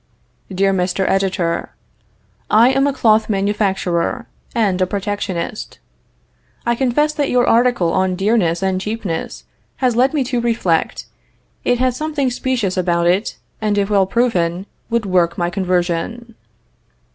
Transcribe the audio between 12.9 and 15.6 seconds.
it, and if well proven, would work my